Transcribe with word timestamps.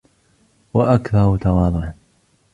وَأَكْثَرُ 0.73 1.37
تَوَاضُعًا 1.37 1.93